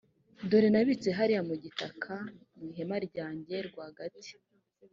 dore 0.49 0.67
nabibitse 0.69 1.09
hariya 1.17 1.41
mu 1.49 1.55
gitaka 1.63 2.13
mu 2.55 2.63
ihema 2.69 2.97
ryanjye 3.07 3.55
rwagati. 3.67 4.31